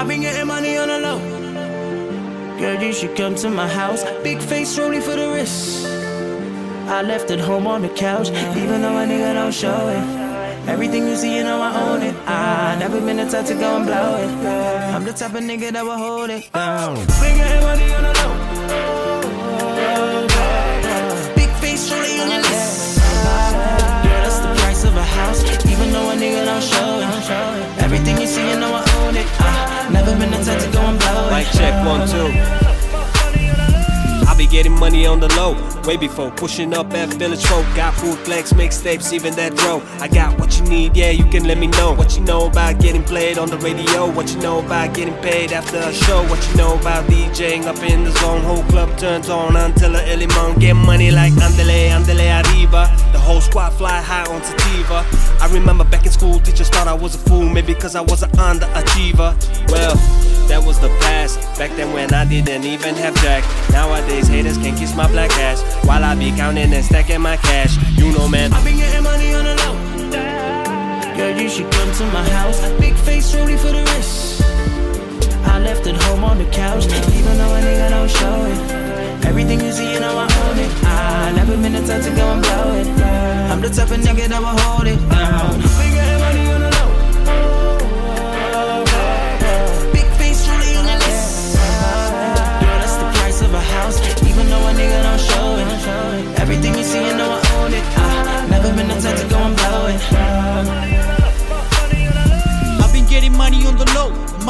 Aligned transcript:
I've 0.00 0.08
been 0.08 0.22
getting 0.22 0.46
money 0.46 0.78
on 0.78 0.88
the 0.88 0.98
low. 0.98 1.18
Girl, 2.58 2.82
you 2.82 2.90
should 2.90 3.14
come 3.14 3.34
to 3.34 3.50
my 3.50 3.68
house. 3.68 4.02
Big 4.22 4.40
face, 4.40 4.78
Rollie 4.78 5.02
for 5.02 5.14
the 5.14 5.28
wrist. 5.28 5.84
I 6.88 7.02
left 7.02 7.30
it 7.30 7.38
home 7.38 7.66
on 7.66 7.82
the 7.82 7.90
couch, 7.90 8.30
even 8.30 8.80
though 8.80 8.96
a 8.96 9.04
nigga 9.04 9.34
don't 9.34 9.52
show 9.52 9.88
it. 9.88 10.02
Everything 10.66 11.06
you 11.06 11.16
see, 11.16 11.36
you 11.36 11.44
know 11.44 11.60
I 11.60 11.82
own 11.82 12.00
it. 12.00 12.14
I 12.26 12.76
never 12.78 12.98
been 12.98 13.18
the 13.18 13.28
type 13.28 13.44
to 13.48 13.54
go 13.54 13.76
and 13.76 13.84
blow 13.84 14.16
it. 14.16 14.30
I'm 14.94 15.04
the 15.04 15.12
type 15.12 15.34
of 15.34 15.42
nigga 15.42 15.70
that 15.70 15.84
will 15.84 15.98
hold 15.98 16.30
it 16.30 16.50
down. 16.50 16.94
Been 16.94 17.36
getting 17.36 17.60
money 17.60 17.92
on 17.92 18.02
the 18.02 18.12
low. 18.20 18.79
Never 30.30 30.44
been 30.44 30.60
to 30.60 30.70
go 30.72 30.80
and 30.80 30.98
blow 30.98 31.28
it. 31.28 31.32
Mic 31.32 31.46
check 31.52 31.74
one 31.84 32.06
two. 32.08 32.30
I 34.30 34.34
be 34.36 34.46
getting 34.46 34.78
money 34.78 35.06
on 35.06 35.18
the 35.18 35.26
low, 35.34 35.56
way 35.88 35.96
before 35.96 36.30
pushing 36.30 36.72
up 36.72 36.92
at 36.94 37.08
Village 37.14 37.44
4. 37.46 37.62
Got 37.74 37.94
food 37.94 38.16
flex, 38.18 38.52
mixtapes, 38.52 39.12
even 39.12 39.34
that 39.34 39.56
dro. 39.56 39.82
I 39.98 40.06
got 40.06 40.38
what 40.38 40.56
you 40.56 40.64
need, 40.66 40.96
yeah, 40.96 41.10
you 41.10 41.24
can 41.24 41.44
let 41.48 41.58
me 41.58 41.66
know. 41.66 41.94
What 41.94 42.16
you 42.16 42.22
know 42.22 42.46
about 42.46 42.78
getting 42.78 43.02
played 43.02 43.38
on 43.38 43.50
the 43.50 43.58
radio, 43.58 44.08
what 44.08 44.32
you 44.32 44.38
know 44.38 44.60
about 44.60 44.94
getting 44.94 45.14
paid 45.14 45.50
after 45.50 45.78
a 45.78 45.92
show, 45.92 46.22
what 46.28 46.48
you 46.48 46.56
know 46.56 46.78
about 46.78 47.06
DJing 47.06 47.64
up 47.64 47.82
in 47.82 48.04
the 48.04 48.12
zone. 48.12 48.42
Whole 48.42 48.62
club 48.64 48.96
turns 48.98 49.28
on 49.28 49.56
until 49.56 49.92
the 49.92 50.02
early 50.12 50.28
morning. 50.28 50.60
Get 50.60 50.74
money 50.74 51.10
like 51.10 51.32
andele, 51.32 51.90
andele 51.90 52.44
arriba. 52.44 52.86
The 53.12 53.18
whole 53.18 53.40
squad 53.40 53.70
fly 53.70 54.00
high 54.00 54.32
on 54.32 54.44
sativa. 54.44 55.04
I 55.40 55.48
remember 55.52 55.82
back 55.82 56.06
in 56.06 56.12
school, 56.12 56.38
teachers 56.38 56.68
thought 56.68 56.86
I 56.86 56.94
was 56.94 57.16
a 57.16 57.18
fool, 57.18 57.48
maybe 57.48 57.74
because 57.74 57.96
I 57.96 58.00
was 58.00 58.22
an 58.22 58.30
underachiever. 58.32 59.34
Well, 59.72 59.96
that 60.50 60.62
was 60.62 60.78
the 60.80 60.88
past. 61.06 61.38
Back 61.58 61.70
then 61.76 61.92
when 61.92 62.12
I 62.12 62.24
didn't 62.24 62.64
even 62.64 62.94
have 62.96 63.14
jack. 63.22 63.44
Nowadays 63.70 64.26
haters 64.26 64.58
can 64.58 64.76
kiss 64.76 64.94
my 64.96 65.06
black 65.06 65.30
ass 65.38 65.62
while 65.86 66.02
I 66.04 66.14
be 66.16 66.32
counting 66.32 66.72
and 66.74 66.84
stacking 66.84 67.22
my 67.22 67.36
cash. 67.36 67.78
You 67.96 68.12
know, 68.12 68.28
man. 68.28 68.52
I've 68.52 68.64
been 68.64 68.76
getting 68.76 69.04
money 69.04 69.32
on 69.32 69.44
the 69.44 69.54
low. 69.62 69.74
Girl, 71.16 71.38
you 71.38 71.48
should 71.48 71.70
come 71.70 71.90
to 71.92 72.04
my 72.10 72.28
house. 72.30 72.58
Big 72.80 72.94
face, 72.96 73.32
Rollie 73.34 73.58
for 73.58 73.70
the 73.70 73.82
wrist. 73.94 74.42
I 75.46 75.60
left 75.60 75.86
it 75.86 75.96
home 76.02 76.24
on 76.24 76.38
the 76.38 76.48
couch, 76.50 76.86
even 76.86 77.38
though 77.38 77.54
a 77.54 77.60
nigga 77.60 77.90
don't 77.90 78.10
show 78.10 78.36
it. 78.50 79.24
Everything 79.24 79.60
you 79.60 79.70
see, 79.70 79.92
you 79.92 80.00
know 80.00 80.18
I 80.18 80.26
own 80.42 80.58
it. 80.58 80.70
Ah, 80.84 81.28
I 81.28 81.32
never 81.32 81.56
been 81.56 81.72
the 81.72 81.86
type 81.86 82.02
to 82.02 82.10
go 82.10 82.26
and 82.34 82.42
blow 82.42 82.74
it. 82.74 82.86
I'm 83.50 83.60
the 83.60 83.68
type 83.68 83.90
of 83.90 84.00
nigga 84.00 84.26
that 84.26 84.40
will 84.40 84.58
hold 84.66 84.86
it 84.88 84.98
down. 85.08 85.69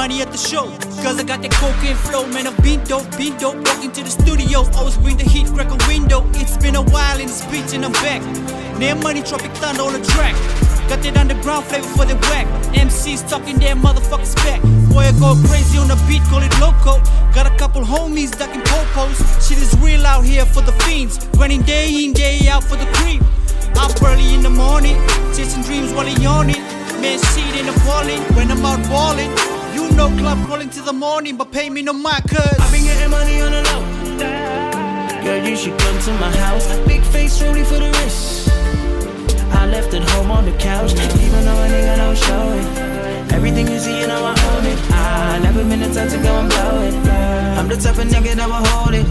Money 0.00 0.22
at 0.22 0.32
the 0.32 0.38
show. 0.38 0.64
Cause 1.04 1.20
I 1.20 1.24
got 1.24 1.42
that 1.42 1.52
cocaine 1.60 1.94
flow, 2.08 2.24
man. 2.32 2.46
I've 2.46 2.56
been 2.64 2.80
dope, 2.88 3.04
been 3.20 3.36
dope. 3.36 3.60
Walking 3.68 3.92
to 3.92 4.02
the 4.02 4.08
studio, 4.08 4.64
always 4.72 4.96
bring 4.96 5.18
the 5.18 5.28
heat, 5.28 5.46
crack 5.52 5.68
a 5.68 5.76
window. 5.92 6.24
It's 6.40 6.56
been 6.56 6.74
a 6.74 6.80
while 6.80 7.20
in 7.20 7.26
this 7.28 7.44
beach 7.52 7.76
and 7.76 7.84
I'm 7.84 7.92
back. 8.00 8.22
Nemoney, 8.80 9.20
tropic 9.20 9.52
thunder 9.60 9.82
on 9.82 9.92
the 9.92 10.00
track. 10.16 10.32
Got 10.88 11.04
that 11.04 11.18
underground 11.20 11.66
flavor 11.66 11.86
for 11.92 12.06
the 12.08 12.16
whack. 12.32 12.48
MCs 12.72 13.28
talking 13.28 13.58
their 13.58 13.76
motherfuckers 13.76 14.34
back. 14.40 14.64
Boy, 14.88 15.04
I 15.04 15.12
go 15.20 15.36
crazy 15.44 15.76
on 15.76 15.92
the 15.92 16.00
beat, 16.08 16.24
call 16.32 16.40
it 16.40 16.54
loco. 16.56 16.96
Got 17.36 17.44
a 17.44 17.54
couple 17.60 17.84
homies 17.84 18.32
ducking 18.32 18.64
popos. 18.72 19.20
Shit 19.44 19.60
is 19.60 19.76
real 19.84 20.06
out 20.06 20.24
here 20.24 20.46
for 20.46 20.62
the 20.62 20.72
fiends. 20.88 21.20
Running 21.36 21.60
day 21.60 21.92
in, 21.92 22.14
day 22.14 22.48
out 22.48 22.64
for 22.64 22.80
the 22.80 22.88
cream. 22.96 23.20
Up 23.76 23.92
early 24.00 24.32
in 24.32 24.40
the 24.40 24.48
morning, 24.48 24.96
chasing 25.36 25.60
dreams 25.60 25.92
while 25.92 26.06
he 26.06 26.16
yawning. 26.24 26.64
Man, 27.04 27.20
shit 27.36 27.52
ain't 27.52 27.68
appalling 27.68 28.22
when 28.32 28.50
I'm 28.50 28.64
out 28.64 28.80
balling. 28.88 29.59
You 29.80 29.90
know, 29.96 30.08
club 30.18 30.38
crawling 30.46 30.68
till 30.68 30.84
the 30.84 30.92
morning, 30.92 31.36
but 31.36 31.50
pay 31.52 31.70
me 31.70 31.80
no 31.80 31.92
mind, 31.92 32.24
cuz. 32.28 32.38
I've 32.38 32.70
been 32.70 32.84
getting 32.84 33.10
money 33.10 33.40
on 33.40 33.52
the 33.52 33.62
low. 33.68 35.24
Girl, 35.24 35.42
you 35.48 35.56
should 35.56 35.78
come 35.78 35.98
to 35.98 36.12
my 36.24 36.30
house. 36.36 36.66
Big 36.86 37.02
face, 37.02 37.40
Rollie 37.40 37.64
for 37.64 37.78
the 37.78 37.90
wrist. 37.96 38.48
I 39.52 39.66
left 39.66 39.94
it 39.94 40.02
home 40.10 40.30
on 40.30 40.44
the 40.44 40.52
couch, 40.58 40.92
even 40.92 41.44
though 41.46 41.64
a 41.64 41.68
nigga 41.68 41.96
don't 41.96 42.16
show 42.16 42.44
it. 42.60 43.32
Everything 43.32 43.68
you 43.68 43.78
see, 43.78 44.00
you 44.00 44.06
know 44.06 44.22
I 44.22 44.34
own 44.50 44.66
it. 44.66 44.78
I 44.92 45.38
never 45.42 45.64
been 45.64 45.80
the 45.80 45.88
type 45.94 46.10
to 46.10 46.18
go 46.18 46.32
and 46.40 46.48
blow 46.48 46.82
it. 46.82 46.94
I'm 47.58 47.68
the 47.68 47.76
type 47.76 47.98
of 47.98 48.06
nigga 48.08 48.34
that 48.34 48.48
will 48.48 48.64
hold 48.68 48.94
it 48.94 49.06